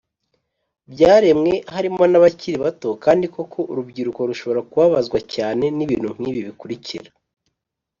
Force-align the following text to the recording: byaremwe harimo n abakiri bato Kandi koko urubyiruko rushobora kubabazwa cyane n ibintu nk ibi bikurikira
byaremwe 0.93 1.53
harimo 1.73 2.03
n 2.11 2.13
abakiri 2.19 2.57
bato 2.65 2.89
Kandi 3.03 3.25
koko 3.35 3.59
urubyiruko 3.71 4.19
rushobora 4.29 4.61
kubabazwa 4.69 5.17
cyane 5.33 5.65
n 5.77 5.79
ibintu 5.85 6.09
nk 6.17 6.25
ibi 6.31 6.41
bikurikira 6.47 7.09